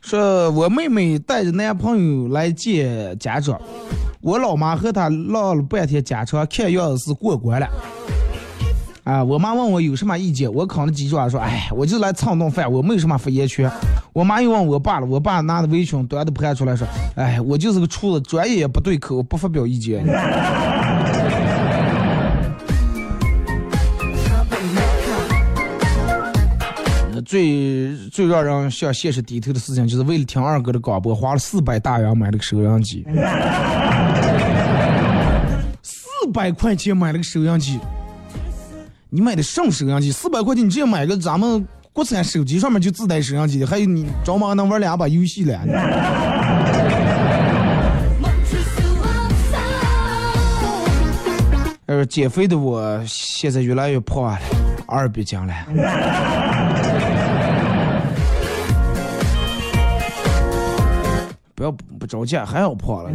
[0.00, 3.60] 说我妹妹带着男朋友来见家长
[4.24, 7.68] 我老妈和她唠了半天家常，看样子是过关了。
[9.02, 13.70] 啊，我妈问我有什么意见，我扛着鸡爪说，哎，我就来蹭顿饭，我没有什么发言权。
[14.14, 20.02] 我妈又问我爸了，我爸拿着围裙端着盘出来说，哎，我就是个厨子，专业也不对口，不发表意见。
[27.26, 33.04] 最最让人向现实低头的事情，就是为了听二哥的广播，花了四百大洋买了个收音机。
[36.24, 37.78] 四百块钱买了个收音机。
[39.10, 40.10] 你买的什么收音机？
[40.10, 45.60] 四百块钱你直接买个咱们国产手机上面就自带收音机的还有你着忙能玩两把游戏了。
[51.84, 54.38] 呃减肥的我现在越来越胖了
[54.86, 55.52] 二百斤了。
[61.54, 61.70] 不要
[62.00, 63.10] 不着急还好胖了。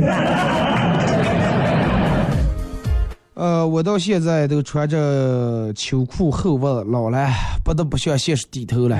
[3.39, 7.25] 呃，我到现在都穿着秋裤厚袜，老了，
[7.63, 8.97] 不得不向现实低头了。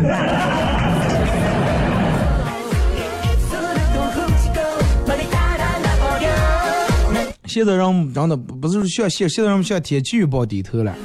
[7.46, 10.96] 现在让真的不是像向现，现在让我们向天气预报低头了，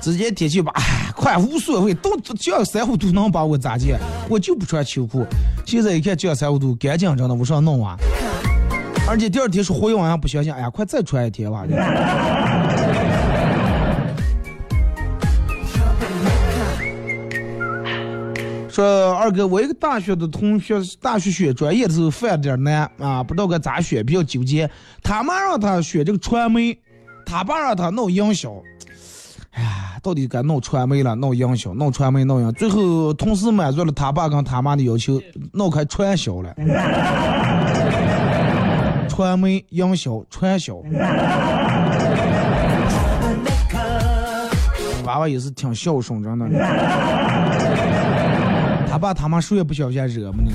[0.00, 0.82] 直接天气预报，哎，
[1.14, 3.96] 快，无所谓，都降三五度，能把我咋界？
[4.28, 5.24] 我就不穿秋裤，
[5.64, 7.96] 现在一看降三五度，赶紧真的，我说弄啊。
[9.10, 11.64] 而且第二天是活阳阳，不相信，哎呀，快再穿一天吧。
[18.68, 24.70] 说二哥，我一个大学的同学，大学选专业的时候犯点难啊，不知道该咋选，比较纠结。
[25.02, 26.78] 他妈让他选这个传媒，
[27.26, 28.62] 他爸让他弄营销。
[29.50, 35.20] 哎呀，到底该弄传媒了，弄营销，弄传媒，弄营销，最后同时满足了他爸跟他妈的要求，
[35.52, 36.54] 弄开传销了。
[39.20, 40.76] 传媒营销传销。
[45.04, 46.48] 娃娃也是挺孝顺，真的。
[48.88, 50.50] 他爸他妈谁也不想心惹么呢。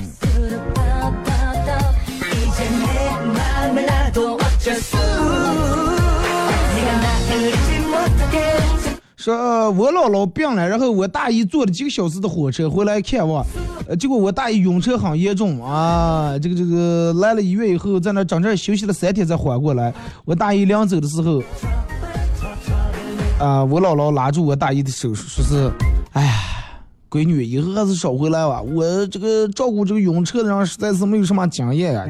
[7.38, 7.75] 你
[9.26, 13.44] 说我姥姥病了，然后我大姨坐了几个小时的火车回来看我，
[14.00, 19.92] 结果我大姨晕车很严重啊，这个这个来了医院以后，在那整整休息了三天才缓过来。
[20.26, 21.42] 我大姨临走的时候，
[23.40, 25.72] 啊，我姥姥拉住我大姨的手，说是，
[26.12, 26.34] 哎呀，
[27.10, 32.06] 闺女，以后还是少回来吧，我这个照顾这个晕车的人实在是没有什么经验呀、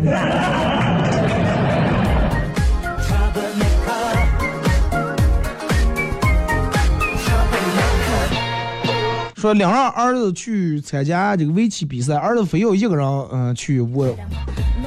[9.45, 14.11] 说领让儿子去参加这个围棋比赛，儿子非要一个人嗯、去，我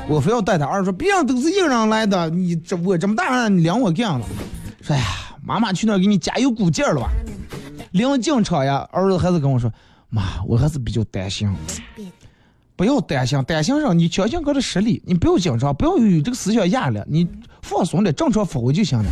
[0.08, 0.66] 我非要带他。
[0.66, 4.26] 儿子说别人都是一个人来的，你这我这么大人你领我干了。
[4.82, 5.06] 说哎呀，
[5.44, 7.08] 妈妈去那儿给你加油鼓劲儿了吧。
[7.92, 9.72] 临进场呀，儿子还是跟我说，
[10.08, 11.48] 妈，我还是比较担心。
[12.74, 17.24] 不要担心，担心上你相信哥的实力，你不要紧张，不要有这个思想压力，你
[17.62, 19.04] 放松点，正常发挥就行了。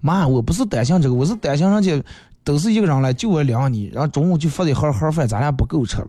[0.00, 2.00] 妈，我不是担心这个，我是担心人家
[2.44, 6.08] 都是一个人来，就我俩你，然后中午就发的好好饭，咱俩不够吃了。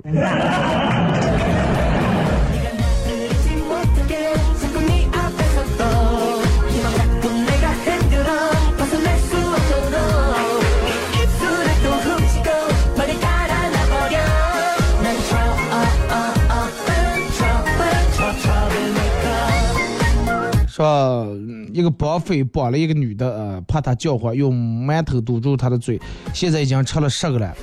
[20.68, 21.55] 是？
[21.76, 26.00] 一个绑匪绑了一个女的，呃，怕她叫唤，用馒头堵住她的嘴，
[26.34, 27.54] 现在已经吃了十个了。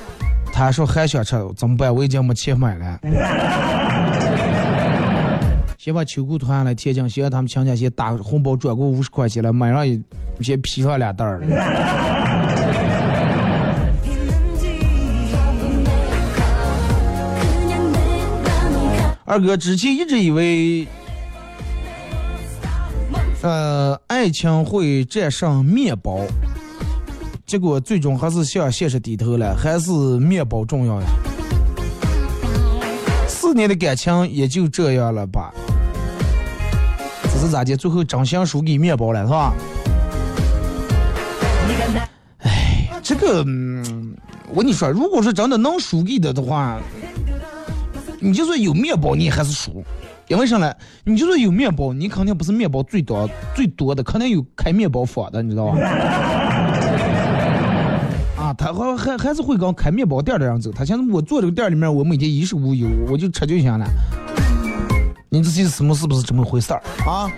[0.52, 1.94] 他说还想吃，怎么办？
[1.94, 3.00] 我已经没钱买了。
[5.78, 9.98] 先把秋裤脱下来贴紧，先让他们亲家先打红包转过五十块钱来，买上一
[10.42, 11.40] 些皮上两袋儿。
[19.24, 20.86] 二哥之前一直以为
[23.42, 26.20] 呃，爱情会战胜面包，
[27.44, 31.06] 结果最终还是向现实低头了，还是面包重要呀。
[33.26, 35.52] 四年的感情也就这样了吧？
[37.24, 37.76] 这是咋的？
[37.76, 39.54] 最后真心输给面包了，是吧？
[42.44, 43.44] 哎，这个，
[44.50, 46.80] 我跟你说，如果说真的能输给的的话，
[48.20, 49.82] 你就算有面包，你还是输，
[50.32, 50.74] 因为啥呢？
[51.04, 55.76] 你就算有面包，你肯定不是面包最多最多的，肯定有开面包坊的，你知道吧？
[58.40, 60.72] 啊，他还还还是会跟开面包店的人走。
[60.72, 63.86] 他现在我做这个店里面，我每天衣食无忧，我就吃就行了。
[65.28, 67.30] 你这些什么是不是这么回事儿啊？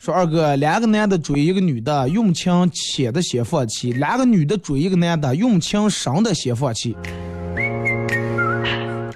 [0.00, 6.96] 说二哥，两个男的追一个女的，用枪浅的先放弃；两个女的追一个男的，用枪深的先放弃。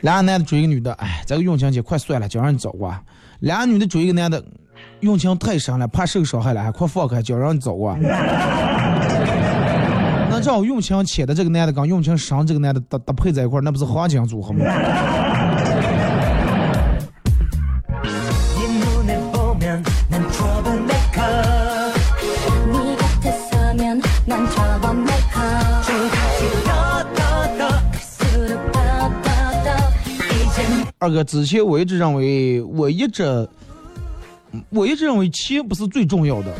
[0.02, 3.02] 俩男的追一个女的，哎，这个用情姐，快算了，叫人走啊。
[3.40, 4.44] 俩女的追一个男的，
[5.00, 7.96] 用情太深了，怕受伤害了，快放开，叫人走啊。
[10.30, 14.64] 那这样用情浅的这个男的跟用情深这个男的搭搭配在一块儿，那不是黄金组合吗？
[31.02, 33.48] 二哥，之前我一直认为，我一直，
[34.70, 36.54] 我一直认为钱不是最重要的，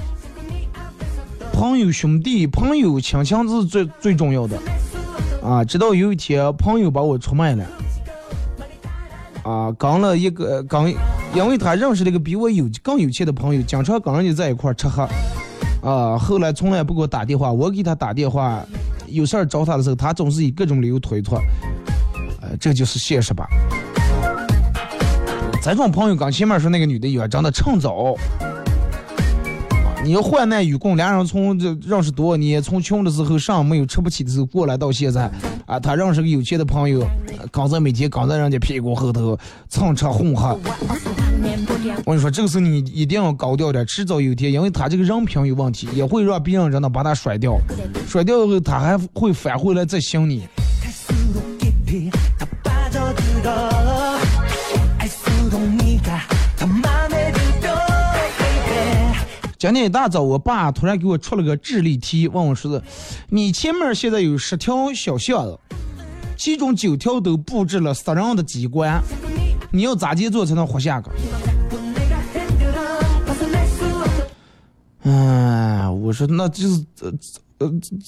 [1.53, 4.59] 朋友、兄弟、朋友、亲情是最最重要的。
[5.45, 7.65] 啊，直到有一天，朋友把我出卖了。
[9.45, 10.93] 啊，跟了一个跟，
[11.37, 15.09] 因为他认识了一个比我有更有钱的朋友，经常跟人家在一块吃喝。
[15.85, 18.61] 啊，后来从来不给我打电话，我给他打电话，
[19.07, 21.41] 有事儿找他的时候，他总是以各种理由推脱。
[22.41, 23.49] 呃，这就是现实吧。
[25.63, 28.15] 这种朋友刚前面说那个女的一样，长得趁早。
[30.05, 35.31] 你要患难与共，俩人从这认识多少年，从穷的时候上没有吃不起的时候过来到现在，
[35.65, 37.07] 啊，他认识个有钱的朋友，
[37.53, 39.39] 刚在每天刚在人家屁股后头
[39.69, 40.59] 蹭吃混喝。
[42.05, 47.57] 我跟你说，这个时候你一定要高调点，迟早有一天，因为他这个人品有问题，也会让别人真的把他甩掉，
[48.09, 50.43] 甩掉以后他还会返回来再想你。
[59.63, 62.83] 今天一大早，我爸突然给我出了个智力题，问我说的
[63.31, 65.57] ：“你前面现在有十条小巷子，
[66.37, 69.01] 其中九条都布置了杀人的机关，
[69.71, 71.13] 你要咋接做才能活下个？”
[75.05, 77.13] 嗯，我说那就是呃。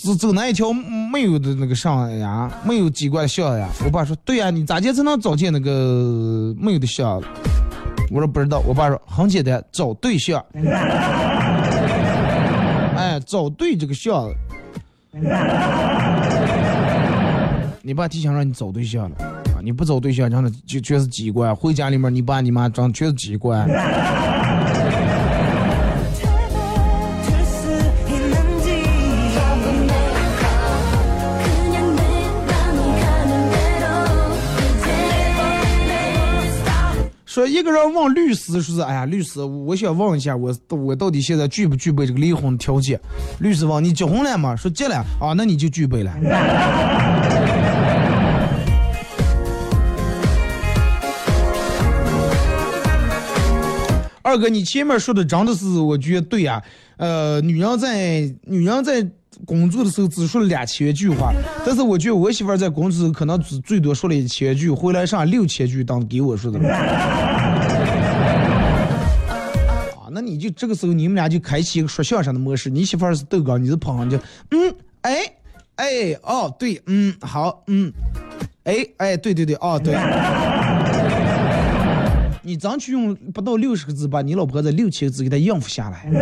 [0.03, 3.69] 走走那一条没有的那个上呀，没有机关巷呀。
[3.85, 7.23] 我爸说：“对呀、你咋介才能找见那个没有的巷？”
[8.11, 10.45] 我说：“不知道。”我爸说：“很简单，找对象。”
[13.35, 14.37] 哎，找对这个巷子。
[17.83, 19.17] 你爸提前让你找对象了
[19.57, 19.59] 啊！
[19.61, 21.55] 你不找对象，真的就全是机关。
[21.55, 23.69] 回家里面，你爸你妈装全是鸡冠。
[37.47, 43.01] 一个人问律师，说是哎呀，律师，我想问一下，我我到底现在具不具备这个离婚条件？
[43.41, 44.55] 律师问你结婚了吗？
[44.57, 46.13] 说结了啊，那你就具备了。
[54.23, 56.61] 二哥，你前面说的真的是，我觉得对呀、
[56.97, 59.07] 呃，女人在女人在
[59.45, 61.33] 工作的时候只说了两千句话，
[61.67, 66.59] 但是我觉得我媳妇在工作可能只最多说了一千句，回来上六千句当给我说的。
[70.15, 74.17] 那你就这个时候你们俩就开启一个说相声的模式，你媳妇儿是豆哥，你是捧，哏就
[74.53, 75.35] 嗯，哎，
[75.75, 77.93] 哎，哦，对，嗯，好，嗯，
[78.63, 79.97] 哎，哎，对对对，哦，对。
[82.47, 86.09] 你争取用不到六十个字把你老婆这六千个字给她应付下来。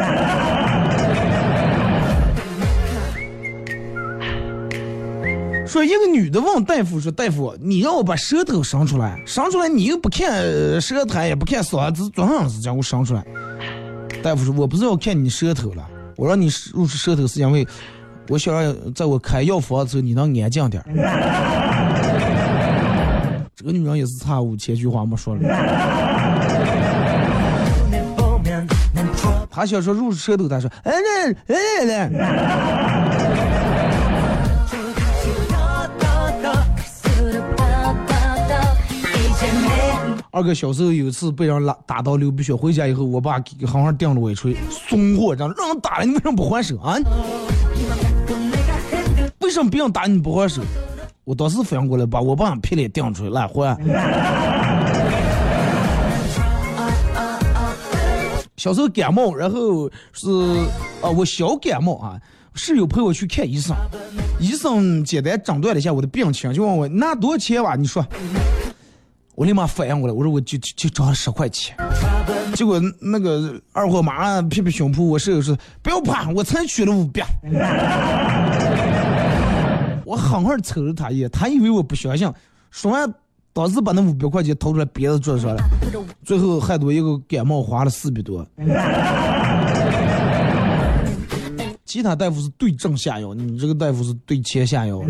[5.66, 13.22] 说一个女的问大夫说：“大夫，你让我把舌头伸出来，伸出来你又不看舌苔，也不看嗓子，做啥子叫我伸出来？”
[14.22, 15.84] 大夫说：“我不是要看你舌头了，
[16.16, 17.66] 我让你入出舌头是因为
[18.28, 20.86] 我想让在我开药房的时候你能安静点儿。
[23.56, 25.40] ”这个女人也是差五千句话没说了。
[29.50, 33.11] 他想说入舌头，他说：“哎那哎那。”
[40.34, 44.56] 二哥小时候有一次被人拉打到流鼻血，回家以后，我爸给好好顶了我一锤，
[44.88, 46.96] 怂货，让让人打了，你为什么不还手啊？
[49.40, 50.62] 为什么别人打你不还手？
[51.24, 53.78] 我当时反应过来，把我爸劈脸顶出来，来还。
[58.56, 60.30] 小时候感冒，然后是
[61.02, 62.18] 啊，我小感冒啊，
[62.54, 63.76] 室友陪我去看医生，
[64.40, 67.76] 医生简单诊断了一下我的病情，就问我拿多少钱吧？
[67.76, 68.02] 你说，
[69.34, 71.74] 我立马反应过来，我说我就就找了十块钱。
[72.54, 77.26] 结果那个二货马上拍拍胸脯，我室友说不要怕，我才取了五百。
[80.04, 82.30] 我狠狠瞅了他一眼，他以为我不相信，
[82.70, 83.10] 说完，
[83.54, 85.62] 当时把那五百块钱掏出来别在桌子上了，
[86.22, 88.46] 最后害得我一个感冒花了四百多。
[91.86, 95.00] 其他大夫是对症下药，你这个大夫是对钱下药。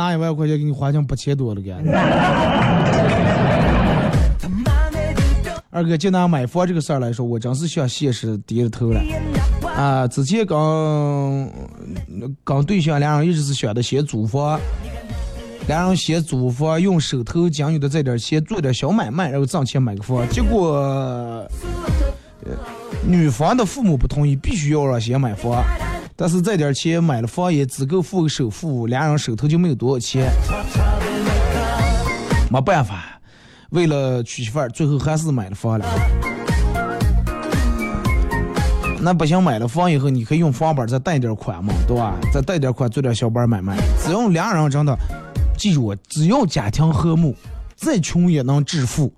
[0.00, 1.60] 拿一万块钱给你花成八千多了，
[5.68, 9.00] 二哥，就拿买房这个事儿来说，我真是向现实低了头了。
[9.76, 11.48] 啊，之前刚
[12.42, 14.58] 刚对象两人一直是想的先租房，
[15.68, 20.26] 两人先租房，用手头仅有的这点钱做点小买卖，然后挣钱买个房。
[20.30, 21.46] 结果，
[23.06, 25.62] 女方的父母不同意，必须要让先买房。
[26.20, 30.30] 但是这点钱买了房也只够付个首付，两人手头就没有多少钱。
[32.50, 33.18] 没办法，
[33.70, 35.86] 为了娶媳妇儿，最后还是买了房了。
[39.00, 42.14] 那不行，买了房以后，你可以用房本再贷点款嘛，对吧？
[42.30, 43.74] 再贷点款做点小本买卖。
[44.04, 44.94] 只要两人真的，
[45.56, 47.34] 记住我，只要家庭和睦，
[47.76, 49.10] 再穷也能致富。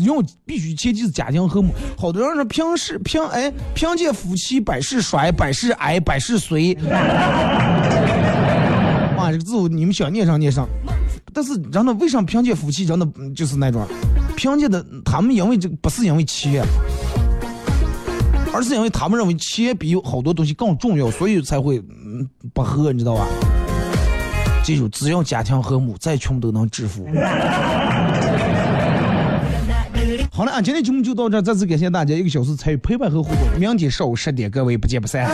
[0.00, 0.14] 啊，只要
[0.46, 1.74] 必须前提是家庭和睦。
[1.96, 6.72] 好多人说平时凭哎凭借夫妻百事衰，百事哀，百事随。
[9.16, 10.66] 啊，这个字你们想念上念上，
[11.32, 13.86] 但是真的为什么凭借夫妻真的就是那种，
[14.36, 16.64] 凭借的他们因为这不是因为钱，
[18.52, 23.26] 而是因为他们认为钱比好多东西更重要，所以才会嗯不和，你知道吧？
[24.62, 27.06] 记住，只要家庭和睦，再穷都能致富。
[30.40, 33.60] 好了啊，今天节目就到这，再次感谢大家一个小时参与陪伴和互动。
[33.60, 35.30] 明天上午十点，各位不见不散。